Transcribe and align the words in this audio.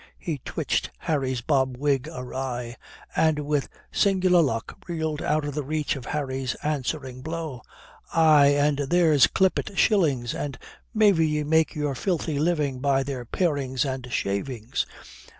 He 0.17 0.39
twitched 0.39 0.89
Harry's 0.97 1.41
bob 1.41 1.77
wig 1.77 2.07
awry; 2.11 2.75
and 3.15 3.37
with 3.45 3.69
singular 3.91 4.41
luck 4.41 4.79
reeled 4.87 5.21
out 5.21 5.45
of 5.45 5.53
the 5.53 5.61
reach 5.61 5.95
of 5.95 6.05
Harry's 6.07 6.55
answering 6.63 7.21
blow. 7.21 7.61
"Ay, 8.11 8.47
and 8.47 8.79
there's 8.79 9.27
clippit 9.27 9.77
shillings 9.77 10.33
and 10.33 10.57
maybe 10.91 11.27
ye 11.27 11.43
make 11.43 11.75
your 11.75 11.93
filthy 11.93 12.39
living 12.39 12.79
by 12.79 13.03
their 13.03 13.25
parings 13.25 13.85
and 13.85 14.11
shavings. 14.11 14.87